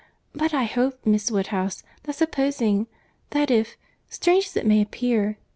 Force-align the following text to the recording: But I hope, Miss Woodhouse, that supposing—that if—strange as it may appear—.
But 0.33 0.51
I 0.51 0.63
hope, 0.63 1.05
Miss 1.05 1.29
Woodhouse, 1.29 1.83
that 2.05 2.13
supposing—that 2.15 3.51
if—strange 3.51 4.45
as 4.47 4.57
it 4.57 4.65
may 4.65 4.81
appear—. 4.81 5.37